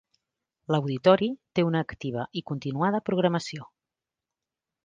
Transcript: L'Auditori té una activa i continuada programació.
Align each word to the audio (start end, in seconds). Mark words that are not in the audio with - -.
L'Auditori 0.75 1.27
té 1.59 1.67
una 1.67 1.83
activa 1.87 2.25
i 2.41 2.43
continuada 2.53 3.05
programació. 3.11 3.69